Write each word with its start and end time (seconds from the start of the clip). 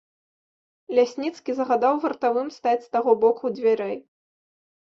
Лясніцкі 0.99 1.55
загадаў 1.59 2.01
вартавым 2.07 2.49
стаць 2.57 2.83
з 2.89 2.91
таго 2.99 3.17
боку 3.27 3.55
дзвярэй. 3.61 3.97